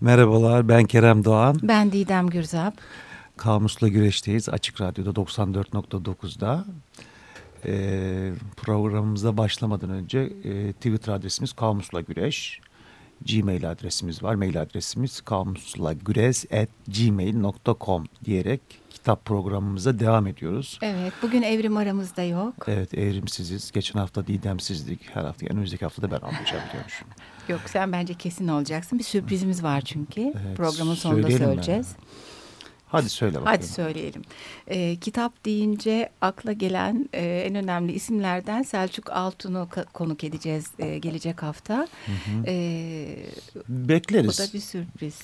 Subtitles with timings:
[0.00, 1.56] Merhabalar ben Kerem Doğan.
[1.62, 2.74] Ben Didem Gürzap.
[3.36, 6.64] Kamusla Güreş'teyiz Açık Radyo'da 94.9'da.
[7.66, 12.60] Ee, programımıza başlamadan önce e, Twitter adresimiz Kamusla Güreş.
[13.24, 14.34] Gmail adresimiz var.
[14.34, 18.60] Mail adresimiz kamuslagüres.gmail.com diyerek
[18.90, 20.78] kitap programımıza devam ediyoruz.
[20.82, 22.54] Evet bugün Evrim aramızda yok.
[22.68, 23.72] Evet evrimsiziz.
[23.72, 25.00] Geçen hafta Didemsizlik.
[25.14, 27.08] Her hafta yani önümüzdeki hafta da ben almayacağım diyormuşum.
[27.48, 28.98] Yok sen bence kesin olacaksın.
[28.98, 30.20] Bir sürprizimiz var çünkü.
[30.20, 31.62] Evet, Programın sonunda söyleyelim mi?
[32.86, 33.46] Hadi söyle bakalım.
[33.46, 34.22] Hadi söyleyelim.
[34.66, 41.42] Ee, kitap deyince akla gelen e, en önemli isimlerden Selçuk Altun'u konuk edeceğiz e, gelecek
[41.42, 41.88] hafta.
[42.46, 43.16] Ee,
[43.68, 44.38] bu Bekleriz.
[44.38, 45.18] da bir sürpriz.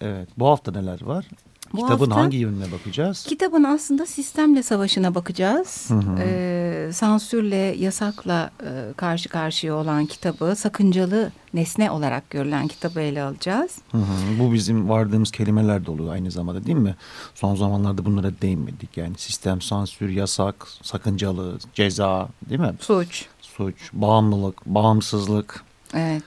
[0.00, 0.28] Evet.
[0.38, 1.24] Bu hafta neler var?
[1.72, 3.22] Bu Kitabın hafta- hangi yönüne bakacağız?
[3.28, 5.88] Kitabın aslında sistemle savaşına bakacağız.
[6.18, 13.78] Ee, sansürle, yasakla e, karşı karşıya olan kitabı, sakıncalı nesne olarak görülen kitabı ele alacağız.
[13.90, 14.38] Hı hı.
[14.40, 16.96] Bu bizim vardığımız kelimeler de oluyor aynı zamanda değil mi?
[17.34, 18.96] Son zamanlarda bunlara değinmedik.
[18.96, 22.74] Yani sistem, sansür, yasak, sakıncalı, ceza değil mi?
[22.80, 23.26] Suç.
[23.40, 25.64] Suç, bağımlılık, bağımsızlık.
[25.94, 26.22] Evet.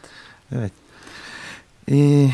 [0.55, 0.71] Evet.
[1.91, 2.29] Ee,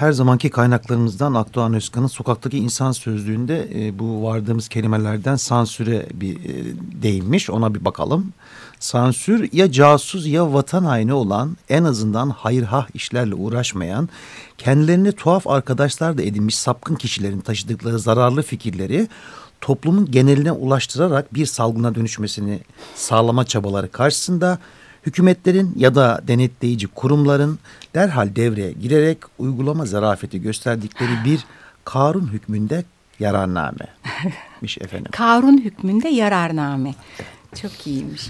[0.00, 6.64] her zamanki kaynaklarımızdan Akdoğan Özkan'ın Sokaktaki İnsan Sözlüğü'nde e, bu vardığımız kelimelerden sansüre bir e,
[7.02, 7.50] değinmiş.
[7.50, 8.32] Ona bir bakalım.
[8.78, 14.08] Sansür ya casus ya vatan haini olan en azından hayırhah işlerle uğraşmayan
[14.58, 19.08] kendilerine tuhaf arkadaşlar da edinmiş sapkın kişilerin taşıdıkları zararlı fikirleri
[19.60, 22.60] toplumun geneline ulaştırarak bir salgına dönüşmesini
[22.94, 24.58] sağlama çabaları karşısında
[25.06, 27.58] hükümetlerin ya da denetleyici kurumların
[27.94, 31.44] derhal devreye girerek uygulama zarafeti gösterdikleri bir
[31.84, 32.84] kanun hükmünde
[33.20, 35.08] yararnamemiş efendim.
[35.12, 36.94] Karun hükmünde yararname.
[37.62, 38.28] Çok iyiymiş.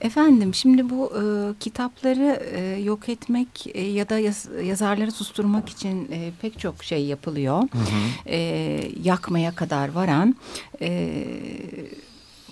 [0.00, 1.22] Efendim şimdi bu e,
[1.60, 7.04] kitapları e, yok etmek e, ya da yaz- yazarları susturmak için e, pek çok şey
[7.04, 7.62] yapılıyor.
[8.26, 8.36] E,
[9.02, 10.34] yakmaya kadar varan.
[10.80, 11.14] E,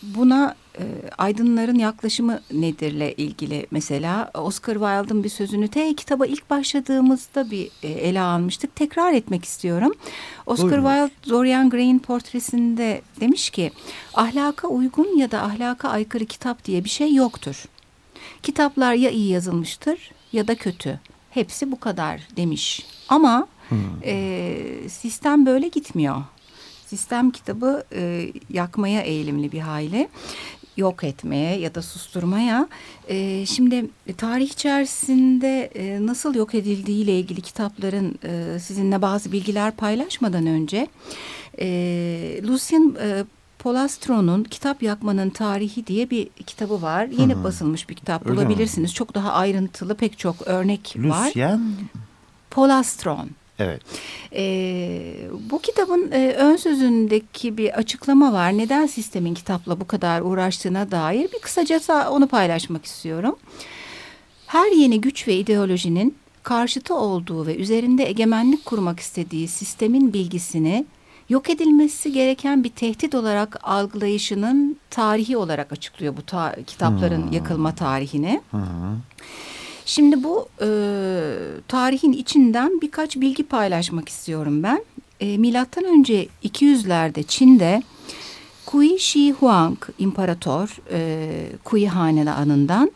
[0.03, 0.85] buna e,
[1.19, 7.89] aydınların yaklaşımı nedirle ilgili mesela Oscar Wilde'ın bir sözünü te kitaba ilk başladığımızda bir e,
[7.89, 8.77] ele almıştık.
[8.77, 9.93] Tekrar etmek istiyorum.
[10.47, 11.09] Oscar Buyurun.
[11.09, 13.73] Wilde Dorian Gray'in portresinde demiş ki
[14.15, 17.65] ahlaka uygun ya da ahlaka aykırı kitap diye bir şey yoktur.
[18.43, 21.01] Kitaplar ya iyi yazılmıştır ya da kötü.
[21.31, 22.87] Hepsi bu kadar demiş.
[23.09, 23.47] Ama
[24.05, 24.57] e,
[24.89, 26.23] sistem böyle gitmiyor.
[26.93, 30.09] Sistem kitabı e, yakmaya eğilimli bir hayli
[30.77, 32.69] yok etmeye ya da susturmaya.
[33.09, 39.33] E, şimdi e, tarih içerisinde e, nasıl yok edildiği ile ilgili kitapların e, sizinle bazı
[39.33, 40.87] bilgiler paylaşmadan önce
[41.61, 41.67] e,
[42.43, 43.25] Lucien e,
[43.59, 47.07] Polastro'nun Kitap Yakmanın Tarihi diye bir kitabı var.
[47.07, 48.37] Yeni basılmış bir kitap Öyle mi?
[48.37, 48.95] bulabilirsiniz.
[48.95, 51.27] Çok daha ayrıntılı pek çok örnek var.
[51.27, 51.61] Lucien
[52.51, 53.31] Polastron.
[53.63, 53.83] Evet.
[54.35, 55.15] Ee,
[55.51, 58.59] bu kitabın e, ön sözündeki bir açıklama var.
[58.59, 63.37] Neden sistemin kitapla bu kadar uğraştığına dair bir kısacası onu paylaşmak istiyorum.
[64.47, 70.85] Her yeni güç ve ideolojinin karşıtı olduğu ve üzerinde egemenlik kurmak istediği sistemin bilgisini
[71.29, 78.41] yok edilmesi gereken bir tehdit olarak algılayışının tarihi olarak açıklıyor bu ta- kitapların yakılma tarihini.
[78.51, 78.59] Hı.
[79.87, 80.69] Şimdi bu e,
[81.69, 84.85] tarihin içinden birkaç bilgi paylaşmak istiyorum ben.
[85.21, 87.83] E, Milattan önce 200'lerde Çin'de
[88.67, 91.29] Kui Shi Huang imparator e,
[91.65, 92.93] Kui hanedanından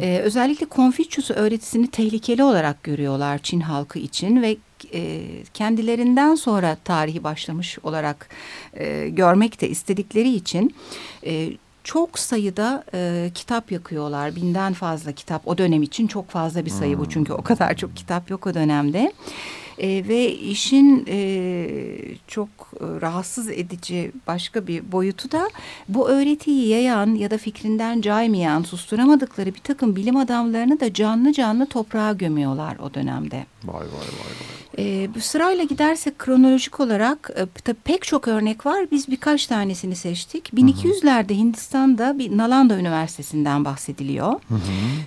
[0.00, 4.56] e, özellikle Konfüçyüs öğretisini tehlikeli olarak görüyorlar Çin halkı için ve
[4.94, 5.22] e,
[5.54, 8.28] kendilerinden sonra tarihi başlamış olarak
[8.74, 10.74] e, görmek de istedikleri için
[11.26, 11.50] e,
[11.84, 14.36] çok sayıda e, kitap yakıyorlar.
[14.36, 15.48] Binden fazla kitap.
[15.48, 17.08] O dönem için çok fazla bir sayı bu.
[17.08, 19.12] Çünkü o kadar çok kitap yok o dönemde.
[19.78, 21.66] E, ve işin e,
[22.26, 25.50] çok e, rahatsız edici başka bir boyutu da
[25.88, 31.66] bu öğretiyi yayan ya da fikrinden caymayan, susturamadıkları bir takım bilim adamlarını da canlı canlı
[31.66, 33.46] toprağa gömüyorlar o dönemde.
[33.64, 34.69] Vay vay vay vay.
[34.80, 38.86] E, bu sırayla gidersek kronolojik olarak e, tabii pek çok örnek var.
[38.90, 40.50] Biz birkaç tanesini seçtik.
[40.54, 44.32] 1200'lerde Hindistan'da bir Nalanda Üniversitesi'nden bahsediliyor.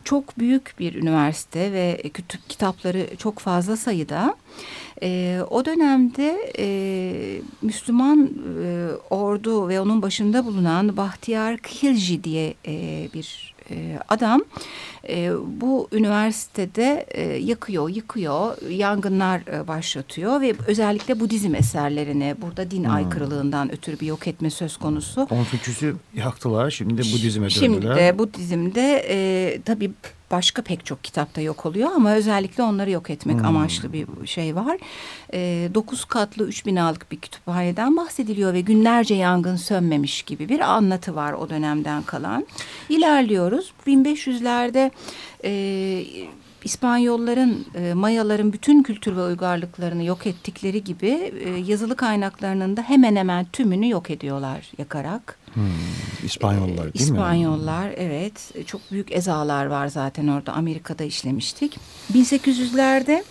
[0.03, 4.35] Çok büyük bir üniversite ve kütüp kitapları çok fazla sayıda.
[5.03, 8.29] E, o dönemde e, Müslüman
[8.63, 14.41] e, ordu ve onun başında bulunan Bahtiyar Khilji diye e, bir e, adam
[15.09, 15.31] e,
[15.61, 23.71] bu üniversitede e, yakıyor, yıkıyor, yangınlar e, başlatıyor ve özellikle Budizm eserlerini burada din aykırılığından
[23.71, 25.27] ötürü bir yok etme söz konusu.
[25.27, 26.71] Konfüçyüs'ü yaktılar.
[26.71, 27.59] Şimdi Budizm'e döndüler.
[27.59, 29.91] Şimdi de Budizm'de e, tabii
[30.33, 33.45] başka pek çok kitapta yok oluyor ama özellikle onları yok etmek hmm.
[33.45, 34.77] amaçlı bir şey var.
[35.33, 41.15] E, dokuz katlı üç binalık bir kütüphaneden bahsediliyor ve günlerce yangın sönmemiş gibi bir anlatı
[41.15, 42.47] var o dönemden kalan.
[42.89, 43.73] İlerliyoruz.
[43.87, 44.91] 1500'lerde
[45.43, 45.51] e,
[46.63, 53.15] İspanyolların, e, Mayaların bütün kültür ve uygarlıklarını yok ettikleri gibi e, yazılı kaynaklarının da hemen
[53.15, 55.43] hemen tümünü yok ediyorlar yakarak.
[55.53, 55.63] Hmm,
[56.23, 57.03] İspanyollar değil İspanyollar, mi?
[57.03, 58.67] İspanyollar evet.
[58.67, 61.79] Çok büyük ezalar var zaten orada Amerika'da işlemiştik.
[62.13, 63.23] 1800'lerde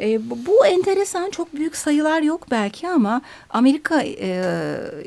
[0.00, 4.44] e, bu, bu enteresan çok büyük sayılar yok belki ama Amerika e,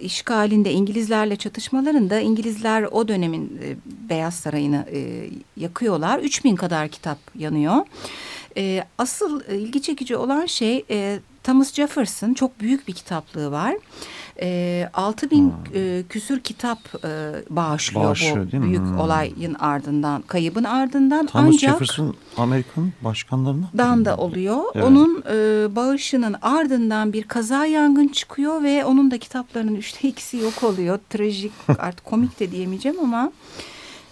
[0.01, 3.75] işgalinde İngilizlerle çatışmalarında İngilizler o dönemin e,
[4.11, 6.19] Beyaz Sarayı'nı e, yakıyorlar.
[6.19, 7.85] 3000 kadar kitap yanıyor.
[8.57, 13.75] E, asıl ilgi çekici olan şey e, Thomas Jefferson çok büyük bir kitaplığı var.
[14.41, 15.55] E, 6 bin hmm.
[15.75, 18.99] e, küsür kitap e, bağışlıyor, bağışlıyor bu büyük hmm.
[18.99, 21.25] olayın ardından, kaybın ardından.
[21.25, 23.69] Thomas Ancak, Jefferson Amerikan başkanlarına?
[23.77, 24.63] Dan da oluyor.
[24.75, 24.85] Evet.
[24.85, 30.63] Onun e, bağışının ardından bir kaza yangın çıkıyor ve onun da kitaplarının üçte ikisi yok
[30.63, 30.99] oluyor.
[31.09, 33.31] Trajik artık komik de diyemeyeceğim ama...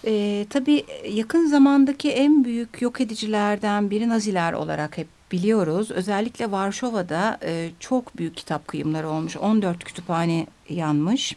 [0.06, 5.90] E, tabii yakın zamandaki en büyük yok edicilerden biri Naziler olarak hep biliyoruz.
[5.90, 9.36] Özellikle Varşova'da e, çok büyük kitap kıyımları olmuş.
[9.36, 11.36] 14 kütüphane yanmış.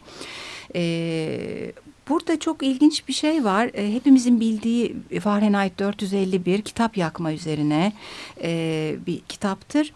[0.74, 1.72] E,
[2.08, 3.70] burada çok ilginç bir şey var.
[3.74, 7.92] E, hepimizin bildiği Fahrenheit 451 kitap yakma üzerine
[8.42, 9.92] e, bir kitaptır.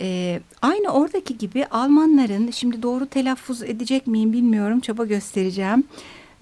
[0.00, 5.84] E, aynı oradaki gibi Almanların, şimdi doğru telaffuz edecek miyim bilmiyorum, çaba göstereceğim.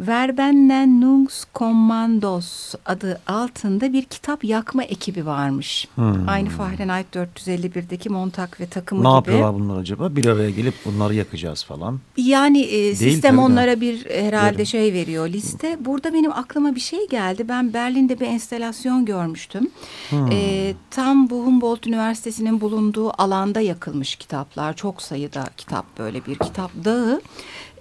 [0.01, 5.89] Verbenennungskommandos adı altında bir kitap yakma ekibi varmış.
[5.95, 6.29] Hmm.
[6.29, 9.13] Aynı Fahrenheit 451'deki Montag ve takımı ne gibi.
[9.13, 10.17] Ne yapıyorlar bunlar acaba?
[10.17, 12.01] Bir araya gelip bunları yakacağız falan.
[12.17, 14.67] Yani e, sistem onlara bir herhalde Verim.
[14.67, 15.77] şey veriyor liste.
[15.81, 17.49] Burada benim aklıma bir şey geldi.
[17.49, 19.71] Ben Berlin'de bir enstelasyon görmüştüm.
[20.11, 20.33] Hmm.
[20.33, 24.77] E, tam bu Humboldt Üniversitesi'nin bulunduğu alanda yakılmış kitaplar.
[24.77, 27.21] Çok sayıda kitap böyle bir kitap dağı.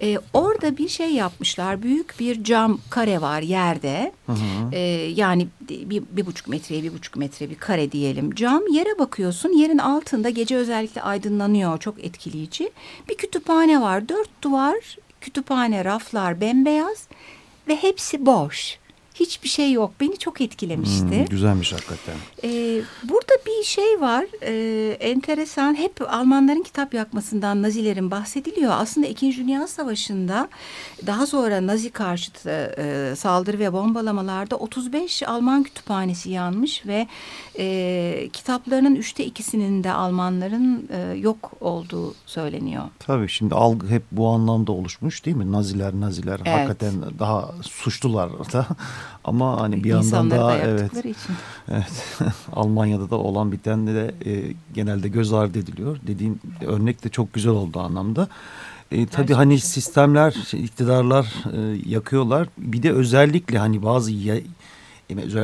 [0.02, 1.82] E, orada bir şey yapmışlar.
[1.82, 4.12] Büyük bir cam kare var yerde.
[4.26, 4.74] Hı hı.
[4.74, 4.78] E,
[5.14, 8.34] yani bir, bir buçuk metreye bir buçuk metre bir kare diyelim.
[8.34, 9.52] Cam yere bakıyorsun.
[9.52, 11.78] Yerin altında gece özellikle aydınlanıyor.
[11.78, 12.70] Çok etkileyici.
[13.08, 14.08] Bir kütüphane var.
[14.08, 17.08] Dört duvar kütüphane raflar bembeyaz
[17.68, 18.78] ve hepsi boş
[19.14, 19.92] hiçbir şey yok.
[20.00, 21.18] Beni çok etkilemişti.
[21.18, 22.14] Hmm, güzelmiş hakikaten.
[22.44, 23.35] Ee, burada
[23.66, 24.24] şey var.
[24.42, 25.74] Ee, enteresan.
[25.74, 28.72] Hep Almanların kitap yakmasından Nazilerin bahsediliyor.
[28.74, 30.48] Aslında İkinci Dünya Savaşı'nda
[31.06, 37.06] daha sonra Nazi karşıtı e, saldırı ve bombalamalarda 35 Alman kütüphanesi yanmış ve
[37.58, 42.84] e, kitaplarının üçte ikisinin de Almanların e, yok olduğu söyleniyor.
[42.98, 45.52] Tabii şimdi algı hep bu anlamda oluşmuş değil mi?
[45.52, 46.54] Naziler, Naziler evet.
[46.54, 48.66] hakikaten daha suçlular da
[49.24, 51.34] ama hani bir yandan da evet, için.
[51.68, 52.18] evet
[52.52, 55.98] Almanya'da da olan biten de e, genelde göz ardı ediliyor.
[56.06, 58.28] Dediğin örnek de çok güzel oldu anlamda.
[58.92, 62.48] E, tabii hani sistemler, iktidarlar e, yakıyorlar.
[62.58, 64.36] Bir de özellikle hani bazı ya,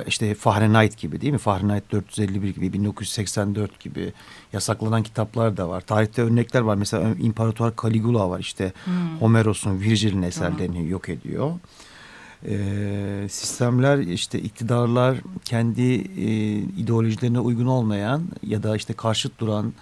[0.07, 1.39] işte Fahrenheit gibi değil mi?
[1.39, 4.13] Fahrenheit 451 gibi, 1984 gibi
[4.53, 5.81] yasaklanan kitaplar da var.
[5.81, 6.75] Tarihte örnekler var.
[6.75, 8.73] Mesela İmparator Caligula var işte.
[8.85, 9.21] Hmm.
[9.21, 10.91] Homeros'un, Virgil'in eserlerini hmm.
[10.91, 11.53] yok ediyor
[12.49, 19.73] e, sistemler işte iktidarlar kendi e, ideolojilerine uygun olmayan ya da işte karşıt duran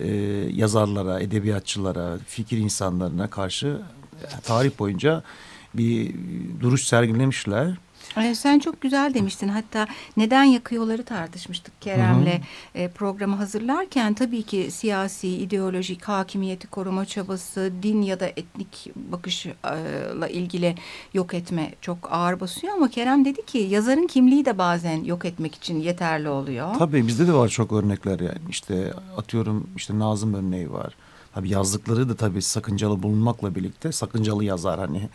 [0.00, 0.08] e,
[0.54, 3.82] yazarlara, edebiyatçılara, fikir insanlarına karşı
[4.42, 5.22] tarih boyunca
[5.74, 6.14] bir
[6.60, 7.76] duruş sergilemişler.
[8.16, 9.48] Ee, sen çok güzel demiştin.
[9.48, 9.86] Hatta
[10.16, 12.40] neden yakıyorları tartışmıştık Kerem'le
[12.74, 14.14] e, programı hazırlarken.
[14.14, 20.74] Tabii ki siyasi, ideolojik, hakimiyeti koruma çabası, din ya da etnik bakışla ilgili
[21.14, 22.72] yok etme çok ağır basıyor.
[22.74, 26.74] Ama Kerem dedi ki yazarın kimliği de bazen yok etmek için yeterli oluyor.
[26.78, 28.38] Tabii bizde de var çok örnekler yani.
[28.48, 30.94] İşte atıyorum işte Nazım örneği var.
[31.34, 35.08] Tabii yazdıkları da tabii sakıncalı bulunmakla birlikte sakıncalı yazar hani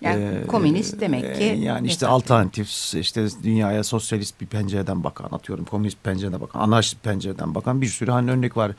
[0.00, 1.58] yani ee, komünist demek ki.
[1.62, 7.54] Yani işte alternatif işte dünyaya sosyalist bir pencereden bakan atıyorum komünist pencereden bakan anarşist pencereden
[7.54, 8.72] bakan bir sürü hani örnek var.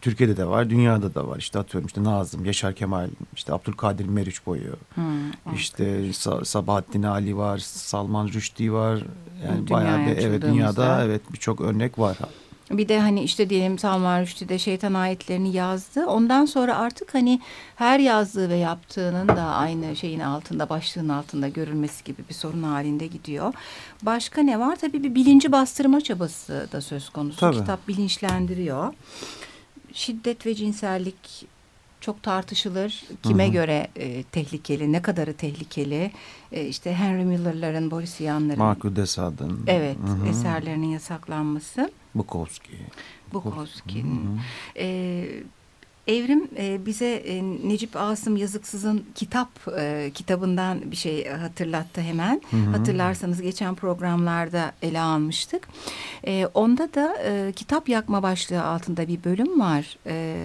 [0.00, 1.38] Türkiye'de de var, dünyada da var.
[1.38, 4.76] İşte atıyorum işte Nazım, Yaşar Kemal, işte Abdülkadir Meriç boyu.
[4.94, 6.12] Hmm, işte
[6.44, 9.02] Sabahattin Ali var, Salman Rushdie var.
[9.46, 12.16] Yani Dünyaya bayağı bir evet dünyada evet birçok örnek var.
[12.70, 16.06] Bir de hani işte diyelim Salman Rushdie şeytan ayetlerini yazdı.
[16.06, 17.40] Ondan sonra artık hani
[17.76, 23.06] her yazdığı ve yaptığının da aynı şeyin altında, başlığın altında görülmesi gibi bir sorun halinde
[23.06, 23.54] gidiyor.
[24.02, 24.76] Başka ne var?
[24.76, 27.40] Tabii bir bilinci bastırma çabası da söz konusu.
[27.40, 27.56] Tabii.
[27.56, 28.94] Kitap bilinçlendiriyor.
[29.92, 31.46] Şiddet ve cinsellik
[32.00, 33.04] çok tartışılır.
[33.22, 33.52] Kime hı hı.
[33.52, 36.12] göre e, tehlikeli, ne kadarı tehlikeli.
[36.52, 38.58] E, işte Henry Miller'ların, Boris Vian'ların.
[38.58, 39.64] Marco de Sade'ın.
[39.66, 40.28] Evet, hı hı.
[40.28, 41.90] eserlerinin yasaklanması.
[42.14, 42.72] Bukowski.
[43.32, 44.40] Bukowski'nin.
[44.76, 45.26] E,
[46.06, 52.42] Evrim e, bize e, Necip Asım Yazıksız'ın kitap e, kitabından bir şey hatırlattı hemen.
[52.50, 52.70] Hı hı.
[52.70, 55.68] Hatırlarsanız geçen programlarda ele almıştık.
[56.26, 59.98] E, onda da e, kitap yakma başlığı altında bir bölüm var.
[60.06, 60.36] E,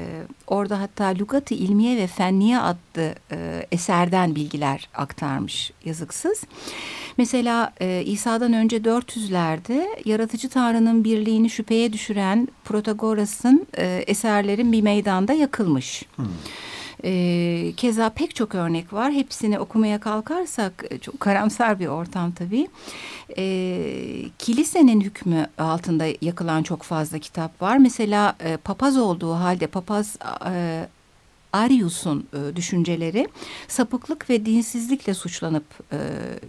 [0.47, 6.43] orada hatta Lugati İlmiye ve Fenniye adlı e, eserden bilgiler aktarmış Yazıksız.
[7.19, 15.33] Mesela e, İsa'dan önce 400'lerde yaratıcı Tanrı'nın birliğini şüpheye düşüren Protagoras'ın e, eserlerin bir meydanda
[15.33, 16.05] yakılmış.
[16.15, 16.25] Hmm.
[17.03, 19.11] E, keza pek çok örnek var.
[19.11, 22.67] Hepsini okumaya kalkarsak e, çok karamsar bir ortam tabii.
[23.37, 23.43] E,
[24.37, 27.77] kilisenin hükmü altında yakılan çok fazla kitap var.
[27.77, 30.17] Mesela e, papaz olduğu halde papaz
[30.51, 30.87] e,
[31.53, 33.27] Arius'un e, düşünceleri
[33.67, 35.97] sapıklık ve dinsizlikle suçlanıp e,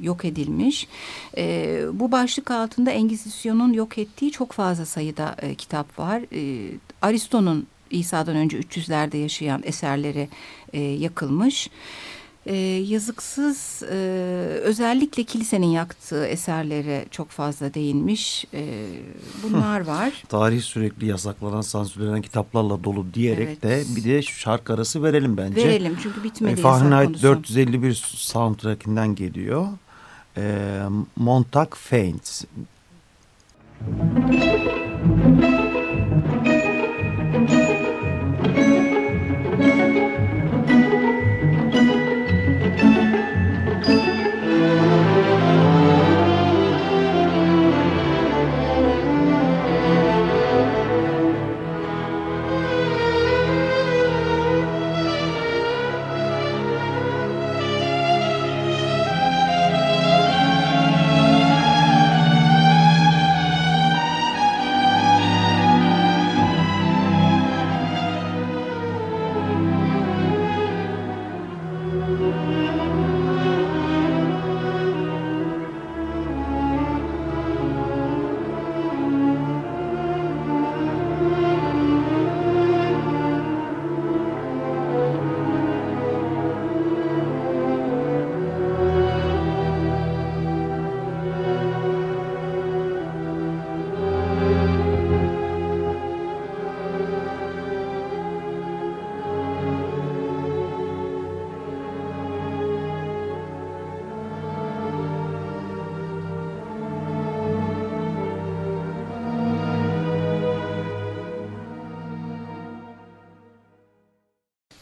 [0.02, 0.88] yok edilmiş.
[1.36, 6.22] E, bu başlık altında Engizisyon'un yok ettiği çok fazla sayıda e, kitap var.
[6.32, 6.70] E,
[7.02, 10.28] Aristo'nun İsa'dan önce 300'lerde yaşayan eserleri
[10.72, 11.70] e, yakılmış
[12.56, 13.96] yazıksız e,
[14.62, 18.44] özellikle kilisenin yaktığı eserlere çok fazla değinmiş.
[18.54, 18.88] E,
[19.42, 20.22] bunlar var.
[20.28, 23.62] Tarih sürekli yasaklanan, sansürlenen kitaplarla dolu diyerek evet.
[23.62, 25.68] de bir de şarkı arası verelim bence.
[25.68, 29.68] Verelim çünkü bitmedi e, Fahrenheit 451 soundtrackinden geliyor.
[30.36, 30.78] E,
[31.16, 32.44] Montag Faints.
[34.28, 34.79] Müzik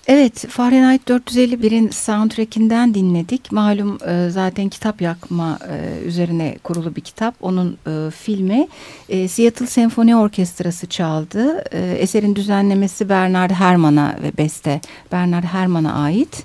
[0.09, 3.53] Evet, Fahrenheit 451'in soundtrackinden dinledik.
[3.53, 7.35] Malum e, zaten kitap yakma e, üzerine kurulu bir kitap.
[7.41, 8.69] Onun e, filmi
[9.09, 11.65] e, Seattle Senfoni Orkestrası çaldı.
[11.99, 14.81] Eserin düzenlemesi Bernard Herrmann'a ve beste
[15.13, 16.45] Bernard Herrmann'a ait e,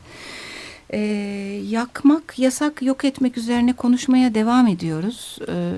[1.70, 5.38] yakmak, yasak, yok etmek üzerine konuşmaya devam ediyoruz.
[5.48, 5.72] E,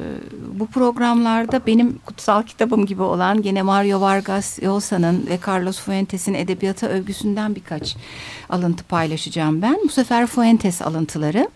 [0.60, 6.88] bu programlarda benim kutsal kitabım gibi olan gene Mario Vargas Llosa'nın ve Carlos Fuentes'in edebiyata
[6.88, 7.95] övgüsünden birkaç
[8.50, 9.77] alıntı paylaşacağım ben.
[9.84, 11.50] Bu sefer Fuentes alıntıları.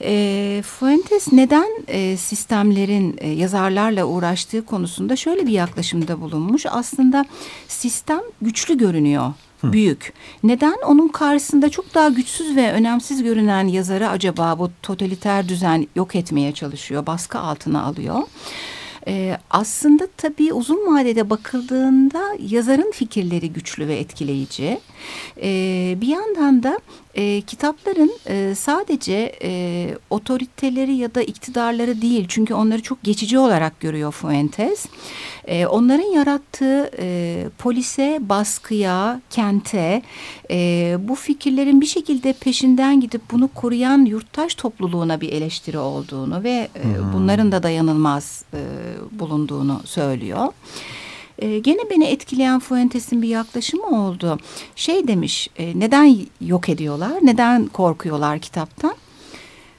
[0.00, 6.66] E, Fuentes neden e, sistemlerin e, yazarlarla uğraştığı konusunda şöyle bir yaklaşımda bulunmuş.
[6.66, 7.24] Aslında
[7.68, 9.32] sistem güçlü görünüyor
[9.64, 10.12] büyük.
[10.42, 16.16] Neden onun karşısında çok daha güçsüz ve önemsiz görünen yazarı acaba bu totaliter düzen yok
[16.16, 18.22] etmeye çalışıyor, baskı altına alıyor?
[19.06, 24.80] Ee, aslında tabii uzun vadede bakıldığında yazarın fikirleri güçlü ve etkileyici.
[25.42, 26.78] Ee, bir yandan da
[27.14, 33.80] e, kitapların e, sadece e, otoriteleri ya da iktidarları değil çünkü onları çok geçici olarak
[33.80, 34.86] görüyor Fuentes.
[35.44, 40.02] E, onların yarattığı e, polise, baskıya, kente
[40.50, 46.68] e, bu fikirlerin bir şekilde peşinden gidip bunu koruyan yurttaş topluluğuna bir eleştiri olduğunu ve
[46.76, 48.60] e, bunların da dayanılmaz e,
[49.18, 50.48] bulunduğunu söylüyor.
[51.42, 54.38] E, gene beni etkileyen Fuentes'in bir yaklaşımı oldu.
[54.76, 58.94] Şey demiş, e, neden yok ediyorlar, neden korkuyorlar kitaptan?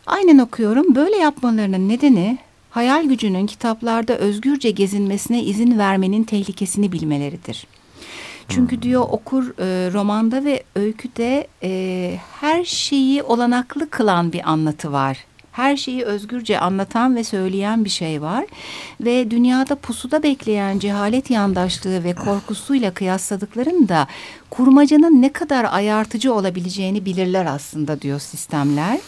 [0.06, 0.96] Aynen okuyorum.
[0.96, 2.38] Böyle yapmalarının nedeni
[2.70, 7.68] hayal gücünün kitaplarda özgürce gezinmesine izin vermenin tehlikesini bilmeleridir.
[8.50, 15.26] Çünkü diyor okur e, romanda ve öyküde e, her şeyi olanaklı kılan bir anlatı var
[15.54, 18.46] her şeyi özgürce anlatan ve söyleyen bir şey var.
[19.02, 24.08] Ve dünyada pusuda bekleyen cehalet yandaşlığı ve korkusuyla kıyasladıklarında
[24.50, 29.00] kurmacanın ne kadar ayartıcı olabileceğini bilirler aslında diyor sistemler.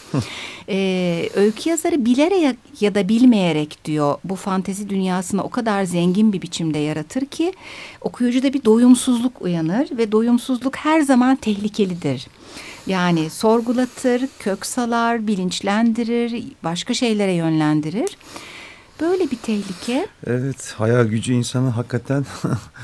[0.68, 6.42] ee, öykü yazarı bilerek ya da bilmeyerek diyor bu fantezi dünyasını o kadar zengin bir
[6.42, 7.52] biçimde yaratır ki
[8.00, 12.26] okuyucuda bir doyumsuzluk uyanır ve doyumsuzluk her zaman tehlikelidir.
[12.86, 18.16] Yani sorgulatır, kök salar, bilinçlendirir, başka şeylere yönlendirir.
[19.00, 20.06] Böyle bir tehlike.
[20.26, 22.26] Evet, hayal gücü insanı hakikaten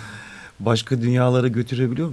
[0.60, 2.10] başka dünyalara götürebiliyor.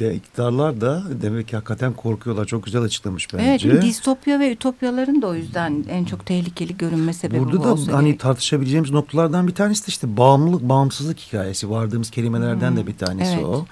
[0.00, 2.44] De, iktidarlar da demek ki hakikaten korkuyorlar.
[2.44, 3.68] Çok güzel açıklamış bence.
[3.68, 7.72] Evet, distopya ve ütopyaların da o yüzden en çok tehlikeli görünme sebebi Burada bu da
[7.72, 8.20] olsa hani gerek.
[8.20, 11.70] tartışabileceğimiz noktalardan bir tanesi de işte bağımlılık, bağımsızlık hikayesi.
[11.70, 12.76] Vardığımız kelimelerden hmm.
[12.76, 13.44] de bir tanesi evet.
[13.44, 13.66] o.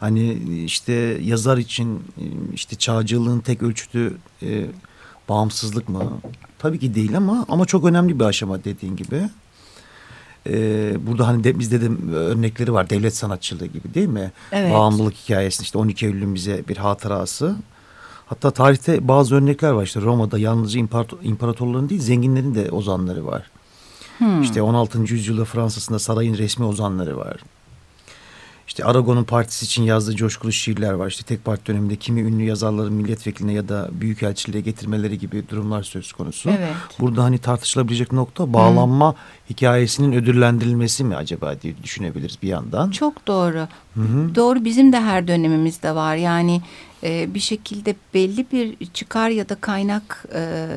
[0.00, 0.32] Hani
[0.64, 2.02] işte yazar için
[2.54, 4.66] işte çağcılığın tek ölçütü e,
[5.28, 6.12] bağımsızlık mı?
[6.58, 9.28] Tabii ki değil ama ama çok önemli bir aşama dediğin gibi.
[10.48, 14.32] Ee, burada hani de, bizde de örnekleri var devlet sanatçılığı gibi değil mi?
[14.52, 14.72] Evet.
[14.72, 17.56] Bağımlılık hikayesi işte 12 Eylül'ün bize bir hatırası.
[18.26, 23.50] Hatta tarihte bazı örnekler var işte Roma'da yalnızca imparator, imparatorların değil zenginlerin de ozanları var.
[24.18, 24.42] Hmm.
[24.42, 24.98] İşte 16.
[24.98, 27.36] yüzyılda Fransa'sında sarayın resmi ozanları var.
[28.66, 31.08] İşte Aragon'un partisi için yazdığı coşkulu şiirler var.
[31.08, 36.12] İşte tek parti döneminde kimi ünlü yazarların milletvekiline ya da büyükelçiliğe getirmeleri gibi durumlar söz
[36.12, 36.50] konusu.
[36.50, 36.74] Evet.
[37.00, 39.16] Burada hani tartışılabilecek nokta bağlanma Hı.
[39.50, 42.90] hikayesinin ödüllendirilmesi mi acaba diye düşünebiliriz bir yandan.
[42.90, 43.68] Çok doğru.
[43.94, 44.34] Hı -hı.
[44.34, 46.16] Doğru bizim de her dönemimizde var.
[46.16, 46.62] Yani
[47.02, 50.26] e, bir şekilde belli bir çıkar ya da kaynak...
[50.34, 50.68] E,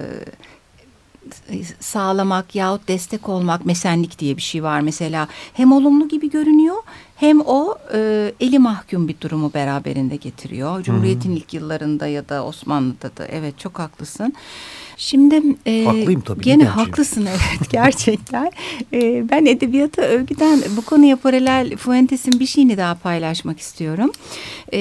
[1.80, 5.28] sağlamak yahut destek olmak mesenlik diye bir şey var mesela.
[5.54, 6.76] Hem olumlu gibi görünüyor
[7.20, 10.84] hem o e, eli mahkum bir durumu beraberinde getiriyor.
[10.84, 14.34] Cumhuriyet'in ilk yıllarında ya da Osmanlı'da da evet çok haklısın.
[15.00, 16.42] Şimdi e, Haklıyım tabii.
[16.44, 18.52] Gene haklısın evet gerçekten.
[18.94, 24.12] e, ben edebiyata övgüden bu konuya paralel Fuentes'in bir şeyini daha paylaşmak istiyorum.
[24.74, 24.80] E,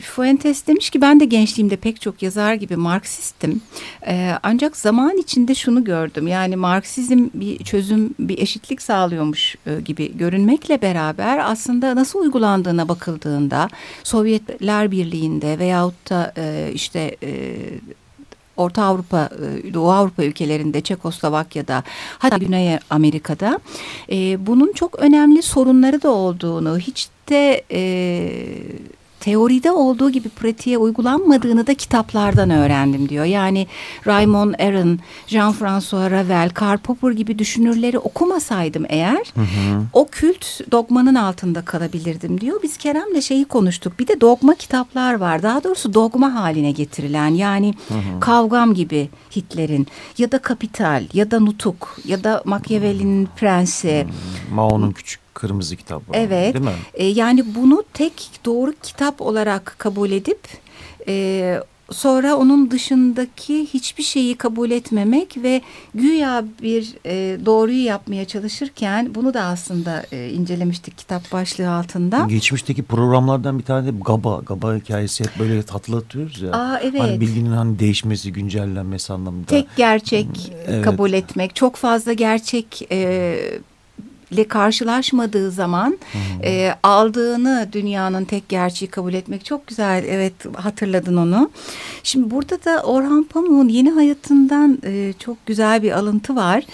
[0.00, 3.60] Fuentes demiş ki ben de gençliğimde pek çok yazar gibi Marksistim.
[4.06, 6.26] E, ancak zaman içinde şunu gördüm.
[6.26, 13.68] Yani Marksizm bir çözüm, bir eşitlik sağlıyormuş e, gibi görünmekle beraber aslında nasıl uygulandığına bakıldığında
[14.02, 17.56] Sovyetler Birliği'nde veyahut da e, işte e,
[18.56, 19.30] Orta Avrupa,
[19.64, 21.82] e, Doğu Avrupa ülkelerinde, Çekoslovakya'da,
[22.18, 23.58] hatta Güney Amerika'da.
[24.12, 27.80] E, bunun çok önemli sorunları da olduğunu, hiç de e,
[29.24, 33.24] teoride olduğu gibi pratiğe uygulanmadığını da kitaplardan öğrendim diyor.
[33.24, 33.66] Yani
[34.06, 39.82] Raymond Aron, Jean-François Ravel, Karl Popper gibi düşünürleri okumasaydım eğer hı hı.
[39.92, 42.60] o kült dogmanın altında kalabilirdim diyor.
[42.62, 43.98] Biz Kerem'le şeyi konuştuk.
[43.98, 45.42] Bir de dogma kitaplar var.
[45.42, 48.20] Daha doğrusu dogma haline getirilen yani hı hı.
[48.20, 49.86] Kavgam gibi Hitler'in
[50.18, 54.06] ya da Kapital ya da Nutuk ya da Machiavelli'nin Prensi.
[54.52, 56.16] Mao'nun küçük Kırmızı kitap var.
[56.18, 56.54] Evet.
[56.54, 56.72] Değil mi?
[56.94, 60.40] E, yani bunu tek doğru kitap olarak kabul edip
[61.08, 65.62] e, sonra onun dışındaki hiçbir şeyi kabul etmemek ve
[65.94, 72.26] güya bir e, doğruyu yapmaya çalışırken bunu da aslında e, incelemiştik kitap başlığı altında.
[72.28, 76.52] Geçmişteki programlardan bir tane de GABA, GABA hikayesi hep böyle hatırlatıyoruz ya.
[76.52, 77.00] Aa, evet.
[77.00, 79.46] Hani bilginin hani değişmesi, güncellenmesi anlamında.
[79.46, 80.84] Tek gerçek evet.
[80.84, 83.60] kabul etmek, çok fazla gerçek e,
[84.34, 86.44] ile karşılaşmadığı zaman hmm.
[86.44, 90.04] e, aldığını dünyanın tek gerçeği kabul etmek çok güzel.
[90.08, 91.50] Evet hatırladın onu.
[92.02, 96.64] Şimdi burada da Orhan Pamuk'un yeni hayatından e, çok güzel bir alıntı var.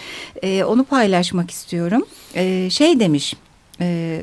[0.42, 2.03] E, onu paylaşmak istiyorum.
[2.35, 3.37] E, şey demiş...
[3.81, 4.23] E,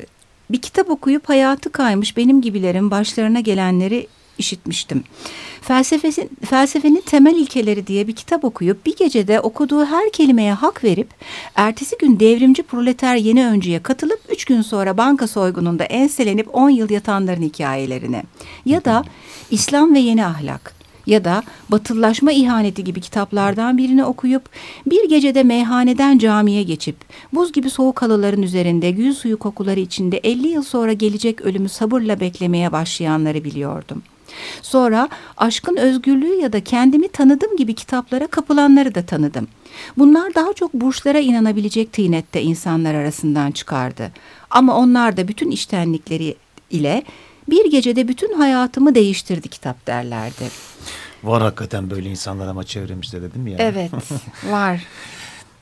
[0.50, 4.06] bir kitap okuyup hayatı kaymış benim gibilerin başlarına gelenleri
[4.38, 5.04] işitmiştim.
[5.60, 11.08] Felsefesin, felsefenin temel ilkeleri diye bir kitap okuyup bir gecede okuduğu her kelimeye hak verip
[11.54, 16.90] ertesi gün devrimci proleter yeni öncüye katılıp üç gün sonra banka soygununda enselenip on yıl
[16.90, 18.22] yatanların hikayelerine
[18.66, 19.04] ya da
[19.50, 24.50] İslam ve yeni ahlak ya da batıllaşma ihaneti gibi kitaplardan birini okuyup
[24.86, 26.96] bir gecede meyhaneden camiye geçip
[27.32, 32.20] buz gibi soğuk halıların üzerinde gül suyu kokuları içinde 50 yıl sonra gelecek ölümü sabırla
[32.20, 34.17] beklemeye başlayanları biliyordum.''
[34.62, 39.48] Sonra aşkın özgürlüğü ya da kendimi tanıdım gibi kitaplara kapılanları da tanıdım.
[39.98, 44.12] Bunlar daha çok burçlara inanabilecek tıynette insanlar arasından çıkardı.
[44.50, 46.36] Ama onlar da bütün iştenlikleri
[46.70, 47.02] ile
[47.50, 50.44] bir gecede bütün hayatımı değiştirdi kitap derlerdi.
[51.24, 53.56] Var hakikaten böyle insanlar ama çevremizde dedim ya.
[53.58, 53.90] Evet
[54.50, 54.82] var.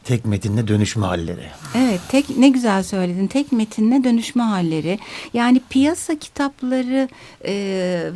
[0.07, 1.47] Tek metinle dönüşme halleri.
[1.75, 3.27] Evet, tek ne güzel söyledin.
[3.27, 4.99] Tek metinle dönüşme halleri.
[5.35, 7.09] Yani piyasa kitapları
[7.45, 7.55] e,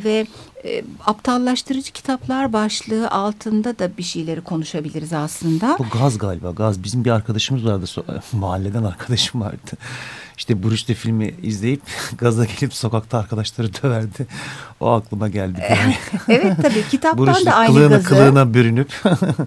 [0.03, 0.27] ve
[0.65, 5.75] e, aptallaştırıcı kitaplar başlığı altında da bir şeyleri konuşabiliriz aslında.
[5.79, 6.83] Bu gaz galiba gaz.
[6.83, 7.85] Bizim bir arkadaşımız vardı
[8.31, 9.71] mahalleden arkadaşım vardı.
[10.37, 11.81] İşte Bruce filmi izleyip
[12.17, 14.27] gaza gelip sokakta arkadaşları döverdi.
[14.79, 15.63] O aklıma geldi.
[16.27, 18.07] evet tabii kitaptan da aynı kılığına, gazı.
[18.07, 18.93] Kılığına bürünüp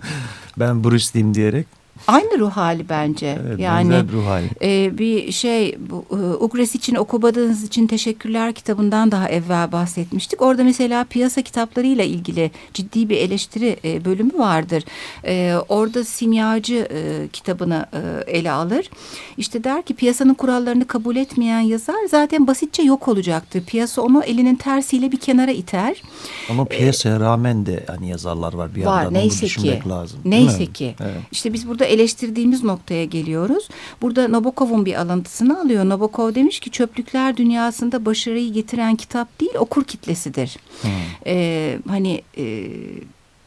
[0.58, 3.38] ben Bruce diyerek Aynı ruh hali bence.
[3.46, 4.48] Evet, yani ruh hali.
[4.62, 10.42] E, bir şey bu, e, Ugres için okumadığınız için teşekkürler kitabından daha evvel bahsetmiştik.
[10.42, 14.84] Orada mesela piyasa kitaplarıyla ilgili ciddi bir eleştiri e, bölümü vardır.
[15.26, 18.90] E, orada simyacı e, kitabını e, ele alır.
[19.36, 23.64] İşte der ki piyasanın kurallarını kabul etmeyen yazar zaten basitçe yok olacaktır.
[23.64, 26.02] Piyasa onu elinin tersiyle bir kenara iter.
[26.50, 29.20] Ama piyasaya rağmen de hani yazarlar var bir var, yandan.
[29.20, 29.82] Neyse ki.
[29.88, 30.20] lazım.
[30.24, 30.94] Neyse ki.
[31.00, 31.22] Evet.
[31.32, 33.68] İşte biz burada eleştirdiğimiz noktaya geliyoruz.
[34.02, 35.88] Burada Nabokov'un bir alıntısını alıyor.
[35.88, 40.56] Nabokov demiş ki çöplükler dünyasında başarıyı getiren kitap değil okur kitlesidir.
[40.82, 40.90] Hmm.
[41.26, 42.66] Ee, hani e,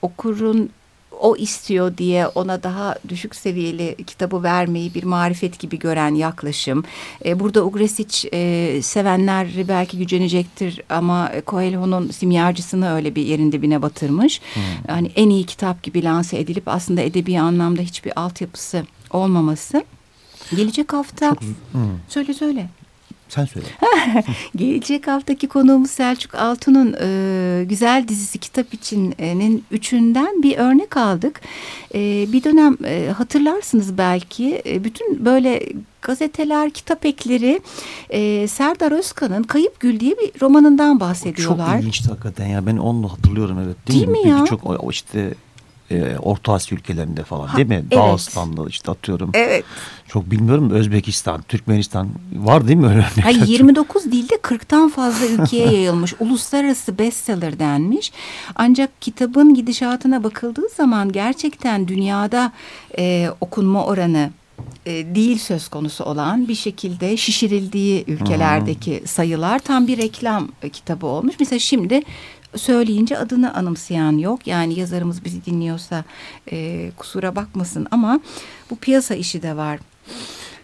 [0.01, 0.69] okurun
[1.19, 6.83] o istiyor diye ona daha düşük seviyeli kitabı vermeyi bir marifet gibi gören yaklaşım.
[7.25, 14.41] E, burada Ugresic e, sevenler belki gücenecektir ama Coelho'nun simyacısını öyle bir yerin dibine batırmış.
[14.53, 14.63] Hmm.
[14.87, 19.83] Hani en iyi kitap gibi lanse edilip aslında edebi anlamda hiçbir altyapısı olmaması.
[20.55, 21.81] Gelecek hafta Çok, hmm.
[22.09, 22.69] söyle söyle.
[23.29, 23.67] Sen söyle.
[24.55, 31.41] Gelecek haftaki konuğumuz Selçuk Altun'un e, güzel dizisi kitap içinin üçünden bir örnek aldık.
[31.95, 31.99] E,
[32.31, 35.63] bir dönem e, hatırlarsınız belki e, bütün böyle
[36.01, 37.61] gazeteler, kitap ekleri
[38.09, 41.71] e, Serdar Özkan'ın Kayıp Gül diye bir romanından bahsediyorlar.
[41.71, 43.87] Çok ilginçti hakikaten ya ben onu hatırlıyorum evet.
[43.87, 44.45] Değil, değil mi, mi ya?
[44.45, 45.33] Çok işte
[45.91, 47.75] e, Orta Asya ülkelerinde falan değil mi?
[47.75, 47.91] Evet.
[47.91, 49.31] Dağıstan'da işte atıyorum.
[49.33, 49.65] Evet.
[50.07, 53.23] Çok bilmiyorum Özbekistan, Türkmenistan var değil mi öyle örnekler?
[53.23, 56.13] Hayır 29 dilde 40'tan fazla ülkeye yayılmış.
[56.19, 58.11] Uluslararası bestseller denmiş.
[58.55, 62.51] Ancak kitabın gidişatına bakıldığı zaman gerçekten dünyada
[62.97, 64.29] e, okunma oranı
[64.85, 69.07] e, değil söz konusu olan bir şekilde şişirildiği ülkelerdeki hmm.
[69.07, 71.35] sayılar tam bir reklam kitabı olmuş.
[71.39, 72.01] Mesela şimdi
[72.57, 74.47] söyleyince adını anımsayan yok.
[74.47, 76.03] Yani yazarımız bizi dinliyorsa
[76.51, 78.19] e, kusura bakmasın ama
[78.69, 79.79] bu piyasa işi de var.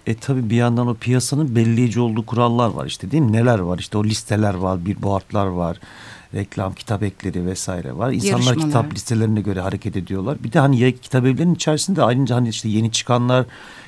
[0.07, 3.33] E tabi bir yandan o piyasanın belirleyici olduğu kurallar var işte değil mi?
[3.33, 3.79] Neler var?
[3.79, 5.79] İşte o listeler var, bir boardlar var
[6.33, 8.11] reklam, kitap ekleri vesaire var.
[8.11, 10.37] İnsanlar kitap listelerine göre hareket ediyorlar.
[10.43, 13.45] Bir de hani kitap evlerinin içerisinde ayrıca hani işte yeni çıkanlar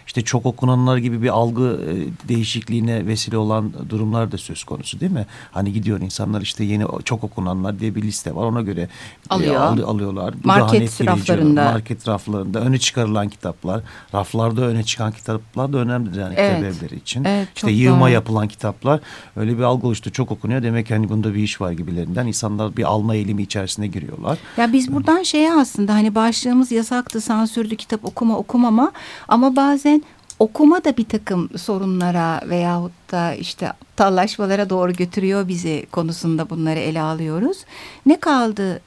[0.08, 5.12] işte çok okunanlar gibi bir algı e, değişikliğine vesile olan durumlar da söz konusu değil
[5.12, 5.26] mi?
[5.52, 8.90] Hani gidiyor insanlar işte yeni çok okunanlar diye bir liste var ona göre e,
[9.30, 9.56] Alıyor.
[9.56, 10.34] E, al, alıyorlar.
[10.44, 11.64] Market raflarında.
[11.64, 13.82] Market raflarında öne çıkarılan kitaplar,
[14.14, 16.58] raflarda öne çıkan kitaplar da önemlidir yani evet.
[16.58, 17.24] kitap evleri için.
[17.24, 18.10] Evet, işte yığma doğru.
[18.10, 19.00] yapılan kitaplar
[19.36, 22.78] öyle bir algı oluştu çok okunuyor demek ki hani bunda bir iş var gibilerinden insanlar
[22.78, 24.38] bir alma eğilimi içerisine giriyorlar.
[24.58, 28.92] Ya biz buradan şeye aslında hani başlığımız yasaktı, sansürdü, kitap okuma okumama
[29.28, 29.95] ama bazen
[30.40, 37.02] okuma da bir takım sorunlara veyahut da işte tallaşmalara doğru götürüyor bizi konusunda bunları ele
[37.02, 37.58] alıyoruz.
[38.06, 38.82] Ne kaldı?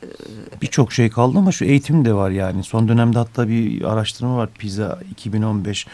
[0.63, 2.65] Birçok şey kaldı ama şu eğitim de var yani.
[2.65, 5.87] Son dönemde hatta bir araştırma var PISA 2015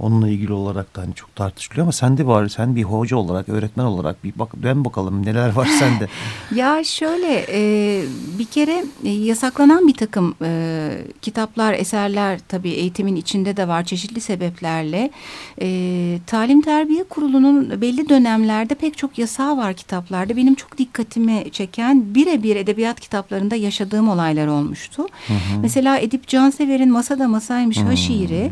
[0.00, 2.48] Onunla ilgili olarak da hani çok tartışılıyor ama sen de var.
[2.48, 6.08] Sen bir hoca olarak, öğretmen olarak bir bak dön bakalım neler var sende.
[6.54, 8.02] ya şöyle e,
[8.38, 10.90] bir kere e, yasaklanan bir takım e,
[11.22, 15.10] kitaplar, eserler tabii eğitimin içinde de var çeşitli sebeplerle.
[15.62, 20.36] E, Talim Terbiye Kurulu'nun belli dönemlerde pek çok yasağı var kitaplarda.
[20.36, 25.02] Benim çok dikkatimi çeken birebir edebiyat kitaplarında yaşadığım olaylar olmuştu.
[25.26, 25.60] Hı hı.
[25.62, 28.50] Mesela Edip Cansever'in Masada Masaymış Ha şiiri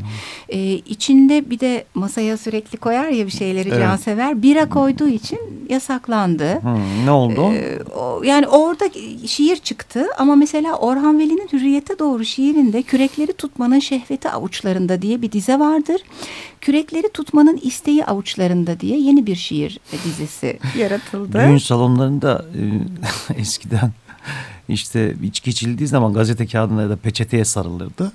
[0.49, 3.81] e, içinde bir de masaya sürekli koyar ya bir şeyleri evet.
[3.81, 4.43] cansever.
[4.43, 6.63] Bira koyduğu için yasaklandı.
[6.63, 7.53] Hmm, ne oldu?
[7.53, 8.85] Ee, o, yani orada
[9.27, 15.33] şiir çıktı ama mesela Orhan Veli'nin Hürriyete Doğru şiirinde kürekleri tutmanın şehveti avuçlarında diye bir
[15.33, 16.01] dize vardır.
[16.61, 21.39] Kürekleri tutmanın isteği avuçlarında diye yeni bir şiir dizisi yaratıldı.
[21.39, 22.61] Düğün salonlarında e,
[23.41, 23.93] eskiden
[24.69, 28.13] işte içki içildiği zaman gazete kağıdına ya da peçeteye sarılırdı.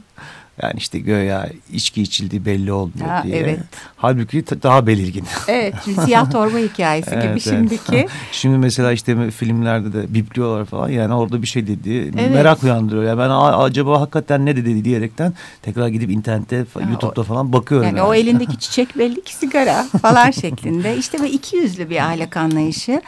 [0.62, 3.38] Yani işte göya içki içildiği belli olmuyor ha, diye.
[3.38, 3.60] Evet.
[3.96, 5.26] Halbuki daha belirgin.
[5.48, 7.44] Evet siyah torba hikayesi evet, gibi evet.
[7.44, 8.08] şimdiki.
[8.32, 12.32] Şimdi mesela işte filmlerde de bipliyorlar falan yani orada bir şey dedi evet.
[12.32, 13.04] merak uyandırıyor.
[13.04, 13.30] Yani ben
[13.64, 17.88] acaba hakikaten ne dedi diyerekten tekrar gidip internette ha, YouTube'da falan bakıyorum.
[17.88, 18.08] Yani, yani.
[18.08, 20.98] o elindeki çiçek belli ki sigara falan şeklinde.
[20.98, 23.02] İşte ve iki yüzlü bir ahlak anlayışı.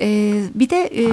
[0.00, 1.04] E, bir de e,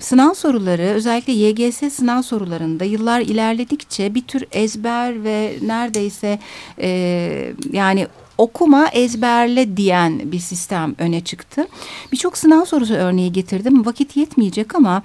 [0.00, 6.38] sınav soruları özellikle YGS sınav sorularında yıllar ilerledikçe bir tür ezber ve neredeyse
[6.78, 8.06] e, yani
[8.42, 11.66] okuma ezberle diyen bir sistem öne çıktı.
[12.12, 13.86] Birçok sınav sorusu örneği getirdim.
[13.86, 15.02] Vakit yetmeyecek ama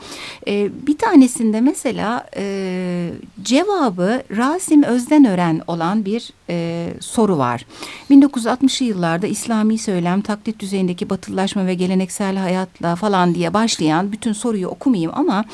[0.47, 3.09] e, bir tanesinde mesela e,
[3.43, 7.65] cevabı Rasim Özdenören olan bir e, soru var.
[8.11, 14.67] 1960'lı yıllarda İslami söylem, taklit düzeyindeki batılılaşma ve geleneksel hayatla falan diye başlayan bütün soruyu
[14.67, 15.45] okumayayım ama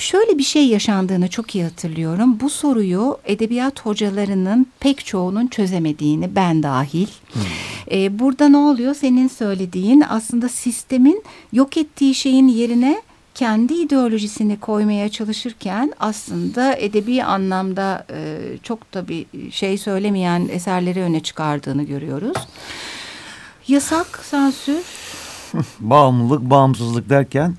[0.00, 2.40] şöyle bir şey yaşandığını çok iyi hatırlıyorum.
[2.40, 7.08] Bu soruyu edebiyat hocalarının pek çoğunun çözemediğini ben dahil.
[7.32, 7.42] Hmm.
[7.90, 8.94] Ee, burada ne oluyor?
[8.94, 13.02] Senin söylediğin aslında sistemin yok ettiği şeyin yerine
[13.34, 21.20] kendi ideolojisini koymaya çalışırken aslında edebi anlamda e, çok da bir şey söylemeyen eserleri öne
[21.20, 22.36] çıkardığını görüyoruz.
[23.68, 24.84] Yasak, sansür.
[25.80, 27.54] Bağımlılık, bağımsızlık derken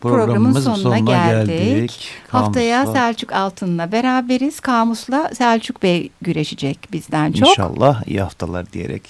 [0.00, 1.48] programın sonuna, sonuna geldik.
[1.48, 2.08] geldik.
[2.28, 4.60] Haftaya Selçuk Altın'la beraberiz.
[4.60, 7.48] Kamus'la Selçuk Bey güreşecek bizden çok.
[7.48, 9.02] İnşallah iyi haftalar diyerek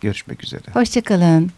[0.00, 0.62] görüşmek üzere.
[0.72, 1.50] Hoşçakalın.